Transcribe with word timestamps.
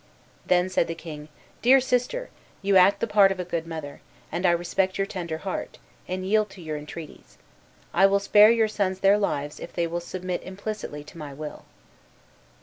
Then 0.47 0.67
said 0.67 0.87
the 0.87 0.95
king, 0.95 1.27
"Dear 1.61 1.79
sister, 1.79 2.31
you 2.63 2.75
act 2.75 3.01
the 3.01 3.05
part 3.05 3.31
of 3.31 3.39
a 3.39 3.45
good 3.45 3.67
mother, 3.67 4.01
and 4.31 4.47
I 4.47 4.51
respect 4.51 4.97
your 4.97 5.05
tender 5.05 5.37
heart, 5.37 5.77
and 6.07 6.25
yield 6.25 6.49
to 6.49 6.61
your 6.63 6.75
entreaties. 6.75 7.37
I 7.93 8.07
will 8.07 8.17
spare 8.19 8.49
your 8.49 8.67
sons 8.67 9.01
their 9.01 9.19
lives 9.19 9.59
if 9.59 9.71
they 9.73 9.87
submit 9.99 10.41
implicitly 10.41 11.03
to 11.03 11.19
my 11.19 11.35
will." 11.35 11.65